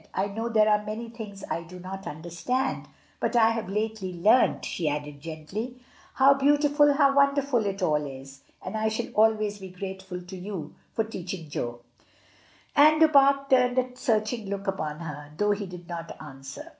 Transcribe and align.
"I 0.15 0.25
know 0.27 0.49
there 0.49 0.67
are 0.67 0.83
many 0.83 1.09
things 1.09 1.43
I 1.47 1.61
do 1.61 1.79
not 1.79 2.07
understand; 2.07 2.87
but 3.19 3.35
I 3.35 3.51
have 3.51 3.69
lately 3.69 4.11
learnt," 4.13 4.65
she 4.65 4.89
added, 4.89 5.21
gently, 5.21 5.79
"how 6.15 6.33
beautiful, 6.33 6.93
how 6.95 7.15
wonderful 7.15 7.63
it 7.67 7.83
all 7.83 8.03
is; 8.07 8.41
and 8.65 8.75
I 8.75 8.87
shall 8.89 9.09
always 9.13 9.59
be 9.59 9.69
grateful 9.69 10.19
to 10.23 10.35
you 10.35 10.73
for 10.95 11.03
teaching 11.03 11.51
Jo." 11.51 11.81
And 12.75 12.99
Du 12.99 13.09
Pare 13.09 13.45
turned 13.47 13.77
a 13.77 13.95
searching 13.95 14.49
look 14.49 14.65
upon 14.65 15.01
her, 15.01 15.31
though 15.37 15.51
he 15.51 15.67
did 15.67 15.87
not 15.87 16.19
answer. 16.19 16.67